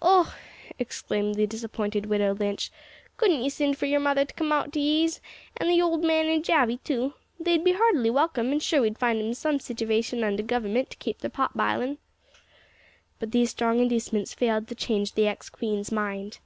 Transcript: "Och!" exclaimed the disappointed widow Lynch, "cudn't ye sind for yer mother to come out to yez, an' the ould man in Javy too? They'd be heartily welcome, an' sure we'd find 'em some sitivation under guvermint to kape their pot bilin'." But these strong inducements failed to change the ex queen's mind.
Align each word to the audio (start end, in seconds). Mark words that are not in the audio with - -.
"Och!" 0.00 0.28
exclaimed 0.78 1.34
the 1.34 1.48
disappointed 1.48 2.06
widow 2.06 2.32
Lynch, 2.34 2.70
"cudn't 3.16 3.42
ye 3.42 3.48
sind 3.48 3.76
for 3.76 3.86
yer 3.86 3.98
mother 3.98 4.24
to 4.24 4.34
come 4.34 4.52
out 4.52 4.72
to 4.72 4.78
yez, 4.78 5.20
an' 5.56 5.66
the 5.66 5.82
ould 5.82 6.04
man 6.04 6.26
in 6.28 6.42
Javy 6.44 6.78
too? 6.84 7.14
They'd 7.40 7.64
be 7.64 7.72
heartily 7.72 8.08
welcome, 8.08 8.52
an' 8.52 8.60
sure 8.60 8.82
we'd 8.82 8.98
find 9.00 9.20
'em 9.20 9.34
some 9.34 9.58
sitivation 9.58 10.22
under 10.22 10.44
guvermint 10.44 10.90
to 10.90 10.96
kape 10.98 11.18
their 11.18 11.28
pot 11.30 11.56
bilin'." 11.56 11.98
But 13.18 13.32
these 13.32 13.50
strong 13.50 13.80
inducements 13.80 14.32
failed 14.32 14.68
to 14.68 14.76
change 14.76 15.14
the 15.14 15.26
ex 15.26 15.50
queen's 15.50 15.90
mind. 15.90 16.38